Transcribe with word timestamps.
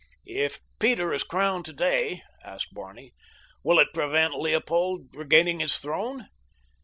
"If 0.25 0.61
Peter 0.79 1.13
is 1.13 1.21
crowned 1.21 1.63
today," 1.63 2.23
asked 2.43 2.73
Barney, 2.73 3.13
"will 3.63 3.77
it 3.77 3.93
prevent 3.93 4.33
Leopold 4.33 5.13
regaining 5.13 5.59
his 5.59 5.77
throne?" 5.77 6.27